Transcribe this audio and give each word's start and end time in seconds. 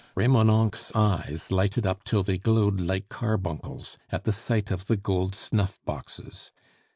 Remonencq's 0.15 0.91
eyes 0.95 1.51
lighted 1.51 1.85
up 1.85 2.03
till 2.03 2.23
they 2.23 2.39
glowed 2.39 2.79
like 2.81 3.07
carbuncles, 3.07 3.99
at 4.09 4.23
the 4.23 4.31
sight 4.31 4.71
of 4.71 4.87
the 4.87 4.97
gold 4.97 5.35
snuff 5.35 5.79
boxes. 5.85 6.51